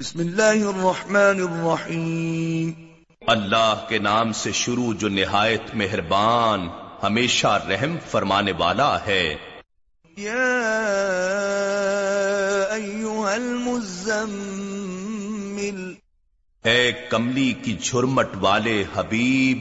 بسم 0.00 0.18
اللہ 0.20 0.62
الرحمن 0.68 1.40
الرحیم 1.40 2.70
اللہ 3.22 3.84
کے 3.88 3.98
نام 4.00 4.32
سے 4.34 4.52
شروع 4.54 4.92
جو 5.00 5.08
نہایت 5.08 5.74
مہربان 5.74 6.64
ہمیشہ 7.02 7.52
رحم 7.68 7.92
فرمانے 8.10 8.52
والا 8.58 8.88
ہے 9.06 9.22
یا 10.16 10.48
ایوہ 12.72 13.28
المزمل 13.28 14.32
اے 16.64 16.80
کملی 17.10 17.52
کی 17.62 17.74
جھرمٹ 17.74 18.30
والے 18.40 18.76
حبیب 18.94 19.58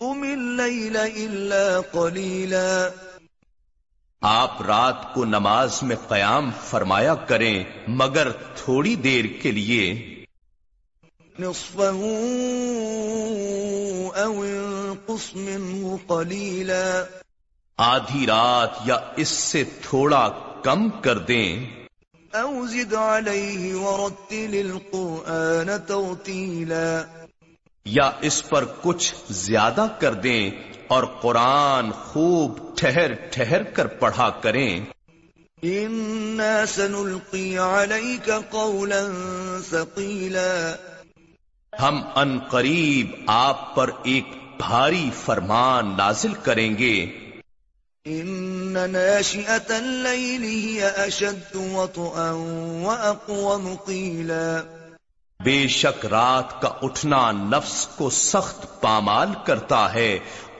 قم 0.00 0.22
اللیل 0.30 0.96
الا 0.98 1.64
قلیلاً 1.92 3.03
آپ 4.26 4.62
رات 4.62 5.14
کو 5.14 5.24
نماز 5.24 5.82
میں 5.82 5.96
قیام 6.08 6.50
فرمایا 6.64 7.14
کریں 7.14 7.64
مگر 7.88 8.30
تھوڑی 8.56 8.94
دیر 8.96 9.24
کے 9.42 9.50
لیے 9.50 9.82
آدھی 17.78 18.26
رات 18.26 18.70
یا 18.84 18.96
اس 19.16 19.28
سے 19.28 19.64
تھوڑا 19.82 20.28
کم 20.62 20.90
کر 20.90 21.18
دیں 21.18 21.66
دعی 22.90 23.72
ورتل 23.72 24.60
القرآن 24.64 25.70
کو 25.88 26.14
یا 27.86 28.10
اس 28.20 28.48
پر 28.48 28.64
کچھ 28.82 29.14
زیادہ 29.30 29.86
کر 29.98 30.14
دیں 30.14 30.50
اور 30.94 31.04
قرآن 31.20 31.90
خوب 32.02 32.58
ٹھہر 32.76 33.14
ٹھہر 33.30 33.62
کر 33.72 33.86
پڑھا 33.98 34.28
کریں 34.42 34.80
ان 35.62 36.40
سنلقی 36.68 37.56
علیک 37.58 38.30
قولا 38.50 39.00
ثقیلا 39.70 40.52
ہم 41.72 42.00
ان 42.16 42.38
قریب 42.50 43.14
آپ 43.30 43.74
پر 43.74 43.90
ایک 44.04 44.34
بھاری 44.58 45.08
فرمان 45.16 45.96
نازل 45.96 46.34
کریں 46.42 46.76
گے 46.78 46.94
ان 48.06 48.72
ناشئة 48.72 49.70
الليل 49.70 50.42
هي 50.44 50.88
اشد 50.98 51.54
وطئا 51.56 52.30
واقوم 52.82 53.74
قیلا 53.86 54.46
بے 55.40 55.56
شک 55.70 56.04
رات 56.08 56.60
کا 56.62 56.68
اٹھنا 56.82 57.20
نفس 57.32 57.86
کو 57.96 58.08
سخت 58.12 58.66
پامال 58.80 59.32
کرتا 59.44 59.82
ہے 59.94 60.18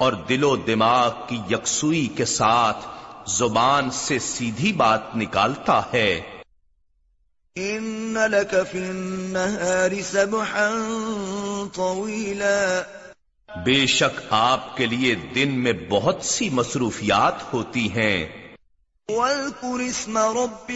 اور 0.00 0.12
دل 0.28 0.44
و 0.44 0.56
دماغ 0.66 1.26
کی 1.26 1.38
یکسوئی 1.50 2.06
کے 2.16 2.24
ساتھ 2.26 2.86
زبان 3.30 3.90
سے 3.90 4.18
سیدھی 4.20 4.72
بات 4.74 5.16
نکالتا 5.16 5.80
ہے 5.92 6.08
ان 7.56 8.16
لك 8.28 8.54
في 8.64 8.78
النهار 8.80 10.00
سبحا 10.02 10.70
طويلا 11.74 12.82
بے 13.48 13.86
شک 13.88 14.20
آپ 14.30 14.76
کے 14.76 14.86
لیے 14.86 15.14
دن 15.34 15.52
میں 15.62 15.72
بہت 15.90 16.24
سی 16.24 16.48
مصروفیات 16.50 17.42
ہوتی 17.52 17.86
ہیں 17.92 18.26
رب 19.08 20.72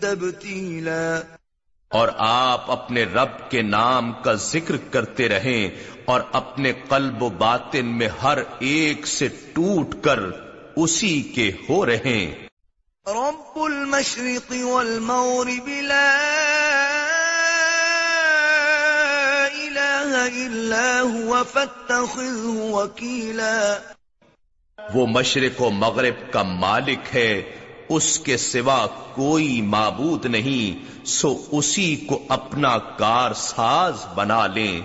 تبتلا 0.00 1.00
اور 1.90 2.08
آپ 2.18 2.70
اپنے 2.70 3.04
رب 3.04 3.50
کے 3.50 3.62
نام 3.62 4.12
کا 4.22 4.32
ذکر 4.42 4.76
کرتے 4.90 5.28
رہیں 5.28 5.68
اور 6.04 6.20
اپنے 6.32 6.72
قلب 6.88 7.22
و 7.22 7.28
باطن 7.38 7.86
میں 7.98 8.08
ہر 8.22 8.38
ایک 8.60 9.06
سے 9.06 9.28
ٹوٹ 9.52 9.94
کر 10.00 10.20
اسی 10.76 11.20
کے 11.34 11.50
ہو 11.68 11.84
رہے 11.86 12.20
رب 13.06 13.58
المشرق 13.58 14.52
لا 15.82 16.04
الہ 19.46 20.28
الا 20.36 20.84
وکیلا 22.70 23.56
وہ 24.78 25.06
مشرق 25.08 25.60
و 25.62 25.70
مغرب 25.70 26.30
کا 26.32 26.42
مالک 26.42 27.14
ہے 27.14 27.42
اس 27.88 28.18
کے 28.18 28.36
سوا 28.36 28.86
کوئی 29.14 29.60
معبود 29.66 30.26
نہیں 30.26 31.04
سو 31.10 31.34
اسی 31.52 31.94
کو 32.06 32.18
اپنا 32.28 32.76
کار 32.96 33.32
ساز 33.38 34.04
بنا 34.14 34.46
لیں 34.46 34.80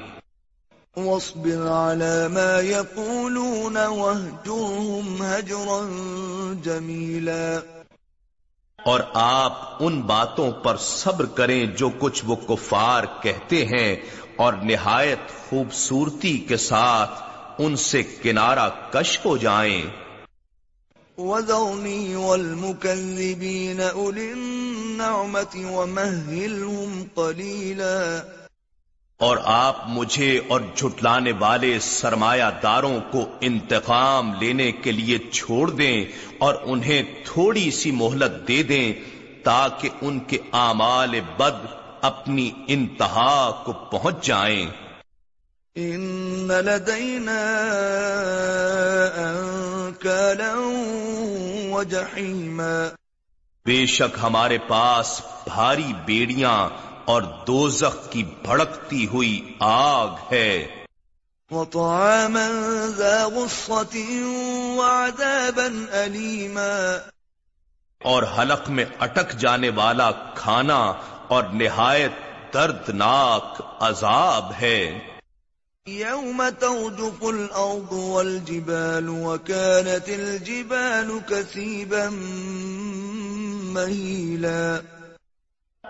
واصبر 0.98 1.68
على 1.68 2.28
ما 2.28 2.60
يقولون 2.60 3.78
واهجرهم 3.78 5.22
هجرا 5.22 5.82
جميلا 6.64 7.64
اور 8.80 9.00
آپ 9.16 9.84
ان 9.84 10.02
باتوں 10.04 10.50
پر 10.64 10.78
صبر 10.78 11.26
کریں 11.36 11.66
جو 11.78 11.90
کچھ 12.00 12.24
وہ 12.28 12.36
کفار 12.48 13.04
کہتے 13.22 13.64
ہیں 13.66 13.96
اور 14.38 14.54
نہایت 14.64 15.30
خوبصورتی 15.50 16.38
کے 16.48 16.58
ساتھ 16.64 17.62
ان 17.62 17.76
سے 17.84 18.02
کنارہ 18.24 18.70
کش 18.92 19.20
ہو 19.26 19.36
جائیں 19.40 19.82
وذرني 21.18 22.16
والمكذبين 22.16 23.82
أولي 23.82 24.34
النعمة 24.34 25.72
ومهلهم 25.72 27.08
قليلاً 27.16 28.37
اور 29.20 29.38
آپ 29.44 29.78
مجھے 29.90 30.40
اور 30.48 30.62
جھٹلانے 30.76 31.32
والے 31.40 31.78
سرمایہ 31.80 32.50
داروں 32.64 33.00
کو 33.12 33.24
انتقام 33.42 34.34
لینے 34.40 34.72
کے 34.72 34.92
لیے 34.92 35.18
چھوڑ 35.32 35.70
دیں 35.70 36.06
اور 36.38 36.56
انہیں 36.64 37.04
تھوڑی 37.26 37.70
سی 37.72 37.92
مہلت 37.92 38.48
دے 38.48 38.62
دیں 38.64 38.94
تاکہ 39.44 39.90
ان 40.02 40.20
کے 40.20 40.38
اعمال 40.54 41.20
بد 41.38 41.66
اپنی 42.02 42.50
انتہا 42.68 43.64
کو 43.66 43.74
پہنچ 43.92 44.26
جائیں 44.28 44.66
ان 45.76 46.48
لدینا 46.48 47.42
جحیما 51.90 52.72
بے 53.66 53.86
شک 53.86 54.18
ہمارے 54.22 54.58
پاس 54.68 55.22
بھاری 55.46 55.92
بیڑیاں 56.06 56.58
اور 57.08 57.22
دوزخ 57.48 57.98
کی 58.12 58.24
بھڑکتی 58.44 59.06
ہوئی 59.08 59.36
آگ 59.62 60.16
ہے 60.32 60.52
اور 68.02 68.24
حلق 68.38 68.70
میں 68.70 68.86
اٹک 69.00 69.38
جانے 69.40 69.70
والا 69.76 70.10
کھانا 70.36 70.80
اور 71.30 71.44
نہایت 71.54 72.26
دردناک 72.54 73.62
عذاب 73.82 74.52
ہے 74.60 74.80
یوم 75.88 76.38
متو 76.38 76.74
الارض 77.24 77.94
والجبال 77.94 79.10
وكانت 79.10 80.10
الجبال 80.10 81.22
كثيبا 81.30 82.10
مهيلا 83.74 84.97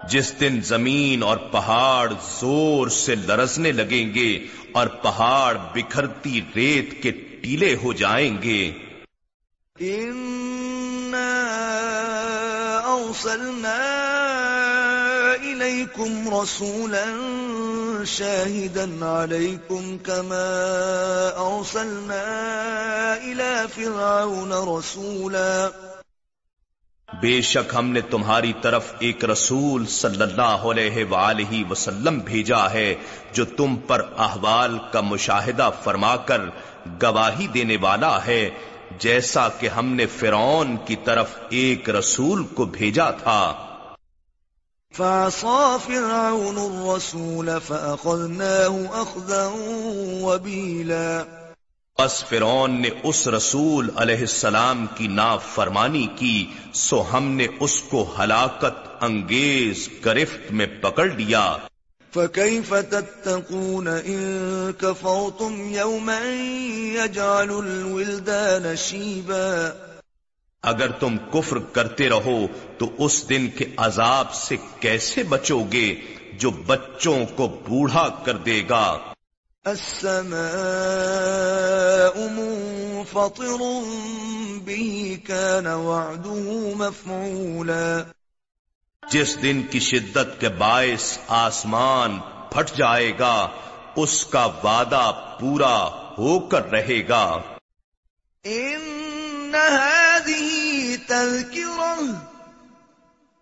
جس 0.09 0.33
دن 0.39 0.59
زمین 0.61 1.23
اور 1.23 1.37
پہاڑ 1.51 2.13
زور 2.39 2.87
سے 2.87 3.15
لرزنے 3.15 3.71
لگیں 3.71 4.13
گے 4.15 4.31
اور 4.71 4.87
پہاڑ 5.01 5.53
بکھرتی 5.73 6.39
ریت 6.55 7.01
کے 7.03 7.11
ٹیلے 7.41 7.75
ہو 7.83 7.93
جائیں 7.93 8.37
گے 8.43 8.61
اوسل 12.85 13.65
الی 15.41 15.85
کم 15.95 16.29
رسول 16.33 16.95
شہید 18.07 18.77
نالئی 18.89 19.55
کم 19.67 19.97
کم 19.97 20.31
اوسل 21.37 21.95
فرا 23.75 24.15
بے 27.21 27.39
شک 27.41 27.73
ہم 27.75 27.89
نے 27.91 28.01
تمہاری 28.09 28.51
طرف 28.61 28.91
ایک 28.99 29.23
رسول 29.25 29.85
صلی 29.91 30.21
اللہ 30.21 30.65
علیہ 30.71 31.03
وآلہ 31.09 31.63
وسلم 31.69 32.19
بھیجا 32.25 32.59
ہے 32.73 32.93
جو 33.33 33.45
تم 33.57 33.75
پر 33.87 34.01
احوال 34.25 34.77
کا 34.91 35.01
مشاہدہ 35.03 35.69
فرما 35.83 36.15
کر 36.25 36.41
گواہی 37.01 37.47
دینے 37.53 37.77
والا 37.81 38.17
ہے 38.25 38.49
جیسا 38.99 39.47
کہ 39.59 39.69
ہم 39.69 39.93
نے 39.93 40.05
فرعون 40.09 40.75
کی 40.85 40.95
طرف 41.05 41.37
ایک 41.53 41.89
رسول 41.91 42.43
کو 42.53 42.65
بھیجا 42.71 43.09
تھا 43.23 43.41
پس 51.99 52.23
فرون 52.23 52.71
نے 52.81 52.89
اس 53.03 53.27
رسول 53.27 53.89
علیہ 53.95 54.19
السلام 54.19 54.85
کی 54.95 55.07
نا 55.11 55.29
فرمانی 55.45 56.05
کی 56.15 56.45
سو 56.73 57.01
ہم 57.13 57.29
نے 57.31 57.47
اس 57.59 57.79
کو 57.81 58.03
ہلاکت 58.19 58.85
انگیز 59.01 59.87
گرفت 60.05 60.51
میں 60.51 60.67
پکڑ 60.81 61.05
لیا 61.07 61.41
الولدان 67.31 68.75
شيبا 68.77 69.43
اگر 70.63 70.91
تم 70.99 71.17
کفر 71.33 71.59
کرتے 71.73 72.09
رہو 72.09 72.39
تو 72.77 72.91
اس 72.97 73.21
دن 73.29 73.47
کے 73.57 73.65
عذاب 73.79 74.33
سے 74.35 74.55
کیسے 74.79 75.23
بچو 75.29 75.59
گے 75.71 75.87
جو 76.33 76.51
بچوں 76.67 77.19
کو 77.35 77.47
بوڑھا 77.67 78.07
کر 78.25 78.37
دے 78.45 78.61
گا 78.69 78.87
السماء 79.67 80.37
منفطر 82.29 83.63
به 84.65 85.19
كان 85.27 85.67
وعده 85.67 86.75
مفعولا 86.75 88.03
جس 89.03 89.33
دن 89.43 89.61
کی 89.71 89.79
شدت 89.79 90.39
کے 90.39 90.49
باعث 90.57 91.07
آسمان 91.37 92.19
پھٹ 92.51 92.75
جائے 92.75 93.11
گا 93.19 93.35
اس 93.95 94.15
کا 94.25 94.45
وعدہ 94.63 95.05
پورا 95.39 95.77
ہو 96.17 96.39
کر 96.49 96.71
رہے 96.71 97.01
گا 97.09 97.25
ان 98.45 99.55
هذه 99.55 100.97
کیوں 101.51 101.97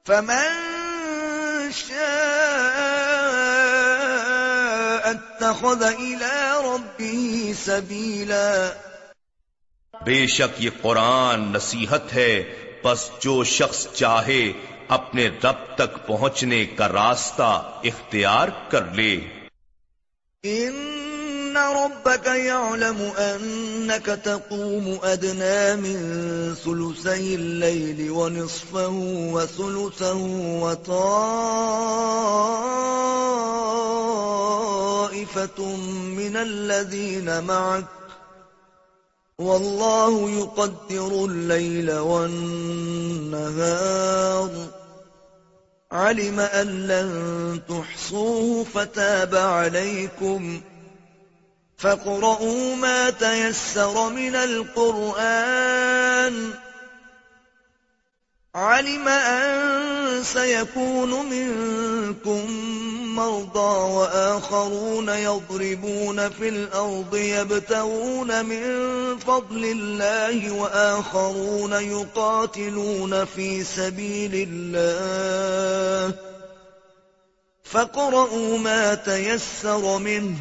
فمن 0.05 0.74
اتخذ 5.55 5.83
الى 5.83 6.53
ربه 6.65 7.53
سبیلا 7.55 8.69
بے 9.93 10.25
شک 10.27 10.59
یہ 10.59 10.69
قرآن 10.81 11.51
نصیحت 11.51 12.13
ہے 12.13 12.43
پس 12.81 13.09
جو 13.21 13.43
شخص 13.51 13.87
چاہے 13.93 14.51
اپنے 14.89 15.27
رب 15.43 15.75
تک 15.75 15.95
پہنچنے 16.07 16.65
کا 16.77 16.87
راستہ 16.89 17.51
اختیار 17.91 18.47
کر 18.69 18.83
لے 18.93 19.13
ان 20.43 21.57
ربك 21.57 22.27
يعلم 22.27 23.11
أنك 23.17 24.05
تقوم 24.05 24.99
أدنى 25.03 25.75
من 25.77 26.55
ثلثي 26.55 27.35
الليل 27.35 28.11
ونصفه 28.11 28.89
وثلثه 29.33 30.17
وطاف 30.61 32.64
طائفة 35.45 35.75
من 36.17 36.35
الذين 36.35 37.43
معك 37.43 37.85
والله 39.37 40.29
يقدر 40.29 41.25
الليل 41.25 41.91
والنهار 41.91 43.45
علم 45.91 46.39
أن 46.39 46.87
لن 46.87 47.61
تحصوه 47.69 48.63
فتاب 48.63 49.35
عليكم 49.35 50.61
فاقرؤوا 51.77 52.75
ما 52.75 53.09
تيسر 53.09 54.09
من 54.09 54.35
القرآن 54.35 55.73
علم 58.55 59.07
أن 59.07 60.23
سيكون 60.23 61.29
منكم 61.29 62.47
مرضى 63.15 63.93
وآخرون 63.93 65.09
يضربون 65.09 66.29
في 66.29 66.49
الأرض 66.49 67.15
يبتغون 67.15 68.45
من 68.45 68.63
فضل 69.17 69.65
الله 69.65 70.51
وآخرون 70.51 71.73
يقاتلون 71.73 73.25
في 73.25 73.63
سبيل 73.63 74.47
الله 74.49 76.13
فقرؤوا 77.63 78.57
ما 78.57 78.93
تيسر 78.93 79.97
منه 79.97 80.37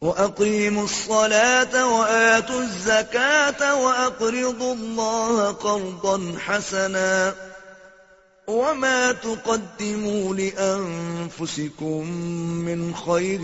وأقيموا 0.00 0.84
الصلاة 0.84 1.98
وآتوا 1.98 2.60
الزكاة 2.60 3.84
وأقرضوا 3.84 4.74
الله 4.74 5.52
قرضا 5.52 6.34
حسناً 6.38 7.53
وما 8.48 9.12
تقدموا 9.12 10.34
لأنفسكم 10.34 12.10
من 12.64 12.94
خير 12.94 13.40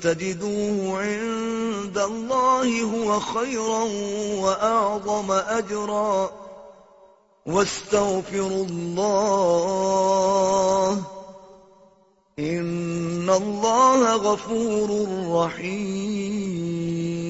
تجدوه 0.00 1.02
عند 1.02 1.98
الله 1.98 2.82
هو 2.82 3.20
خيرا 3.20 3.82
وأعظم 4.40 5.32
أجرا 5.32 6.30
واستغفروا 7.46 8.66
الله 8.66 9.32
إن 12.38 13.30
الله 13.30 14.16
غفور 14.16 14.90
رحيم 15.44 16.40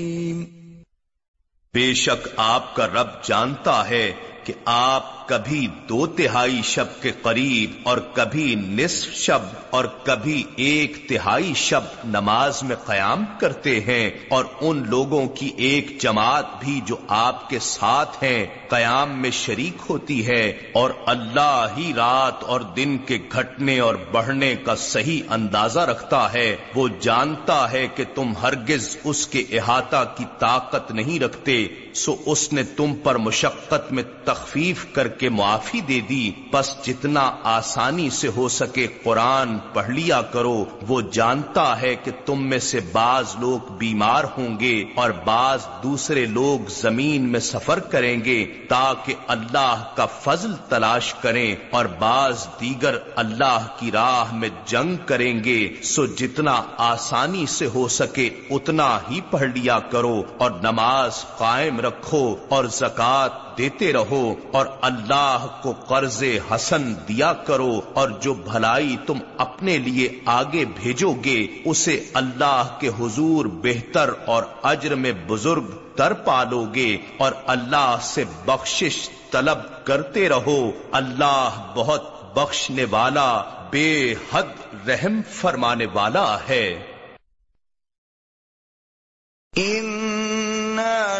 بے 1.75 1.94
شک 1.94 2.29
آپ 2.37 2.75
کا 2.76 2.87
رب 2.87 3.11
جانتا 3.23 3.88
ہے 3.88 4.12
کہ 4.44 4.52
آپ 4.64 5.19
کبھی 5.31 5.67
دو 5.88 6.06
تہائی 6.17 6.61
شب 6.64 7.00
کے 7.02 7.11
قریب 7.23 7.79
اور 7.82 7.99
کبھی 8.12 8.55
نصف 8.55 9.14
شب 9.17 9.43
اور 9.70 9.85
کبھی 10.05 10.43
ایک 10.58 10.97
تہائی 11.08 11.52
شب 11.56 11.85
نماز 12.05 12.62
میں 12.62 12.76
قیام 12.76 13.25
کرتے 13.38 13.79
ہیں 13.81 14.11
اور 14.29 14.44
ان 14.61 14.82
لوگوں 14.88 15.26
کی 15.35 15.50
ایک 15.67 15.97
جماعت 16.00 16.58
بھی 16.61 16.81
جو 16.87 16.97
آپ 17.17 17.49
کے 17.50 17.58
ساتھ 17.58 18.23
ہیں 18.25 18.47
قیام 18.69 19.20
میں 19.23 19.31
شریک 19.31 19.85
ہوتی 19.91 20.26
ہے 20.26 20.43
اور 20.73 20.91
اللہ 21.06 21.67
ہی 21.76 21.93
رات 21.97 22.44
اور 22.44 22.61
دن 22.76 22.97
کے 23.06 23.19
گھٹنے 23.32 23.79
اور 23.81 23.94
بڑھنے 24.12 24.55
کا 24.64 24.75
صحیح 24.76 25.20
اندازہ 25.31 25.81
رکھتا 25.91 26.26
ہے 26.32 26.49
وہ 26.75 26.88
جانتا 27.00 27.61
ہے 27.73 27.87
کہ 27.97 28.05
تم 28.14 28.32
ہرگز 28.43 28.97
اس 29.05 29.26
کے 29.26 29.44
احاطہ 29.52 30.05
کی 30.17 30.25
طاقت 30.38 30.91
نہیں 30.93 31.20
رکھتے 31.20 31.56
سو 31.94 32.14
اس 32.26 32.52
نے 32.52 32.62
تم 32.76 32.94
پر 33.02 33.17
مشقت 33.19 33.93
میں 33.93 34.02
تخفیف 34.25 34.85
کر 34.93 35.08
کے 35.19 35.19
کے 35.23 35.29
معافی 35.31 35.81
دے 35.81 36.00
دی 36.08 36.31
پس 36.50 36.69
جتنا 36.85 37.23
آسانی 37.47 38.08
سے 38.11 38.29
ہو 38.37 38.49
سکے 38.49 38.87
قرآن 39.02 39.56
پڑھ 39.73 39.91
لیا 39.91 40.20
کرو 40.32 40.55
وہ 40.88 41.00
جانتا 41.12 41.64
ہے 41.81 41.94
کہ 42.05 42.11
تم 42.26 42.47
میں 42.49 42.58
سے 42.58 42.81
بعض 42.93 43.35
لوگ 43.41 43.73
بیمار 43.79 44.25
ہوں 44.37 44.58
گے 44.61 44.73
اور 44.97 45.11
بعض 45.25 45.67
دوسرے 45.82 46.25
لوگ 46.29 46.70
زمین 46.73 47.29
میں 47.32 47.41
سفر 47.41 47.79
کریں 47.91 48.17
گے 48.25 48.38
تاکہ 48.69 49.29
اللہ 49.29 49.85
کا 49.97 50.06
فضل 50.23 50.55
تلاش 50.69 51.12
کریں 51.20 51.55
اور 51.70 51.85
بعض 51.99 52.47
دیگر 52.61 52.97
اللہ 53.17 53.67
کی 53.79 53.91
راہ 53.91 54.32
میں 54.35 54.49
جنگ 54.67 54.97
کریں 55.06 55.44
گے 55.44 55.58
سو 55.87 56.06
جتنا 56.14 56.61
آسانی 56.87 57.44
سے 57.50 57.67
ہو 57.75 57.87
سکے 57.99 58.29
اتنا 58.50 58.88
ہی 59.11 59.20
پڑھ 59.31 59.44
لیا 59.50 59.79
کرو 59.91 60.17
اور 60.38 60.50
نماز 60.62 61.25
قائم 61.37 61.81
رکھو 61.81 62.25
اور 62.49 62.64
زکوٰۃ 62.75 63.38
دیتے 63.61 63.93
رہو 63.93 64.23
اور 64.52 64.67
اللہ 64.82 65.47
کو 65.62 65.73
قرض 65.88 66.23
حسن 66.50 66.92
دیا 67.09 67.33
کرو 67.47 67.73
اور 67.95 68.09
جو 68.23 68.35
بھلائی 68.45 68.97
تم 69.07 69.19
اپنے 69.38 69.76
لیے 69.78 70.09
آگے 70.30 70.64
بھیجو 70.75 71.12
گے 71.25 71.37
اسے 71.64 71.99
اللہ 72.14 72.76
کے 72.80 72.88
حضور 72.99 73.47
بہتر 73.62 74.11
اور 74.26 74.42
اجر 74.62 74.95
میں 74.95 75.12
بزرگ 75.26 75.71
تر 75.97 76.12
پالو 76.25 76.64
گے 76.75 76.90
اور 77.19 77.33
اللہ 77.47 77.97
سے 78.04 78.25
بخشش 78.45 78.99
طلب 79.30 79.59
کرتے 79.85 80.28
رہو 80.28 80.61
اللہ 80.92 81.61
بہت 81.75 82.09
بخشنے 82.35 82.85
والا 82.90 83.30
بے 83.71 83.90
حد 84.33 84.88
رحم 84.88 85.21
فرمانے 85.33 85.87
والا 85.92 86.26
ہے 86.49 86.64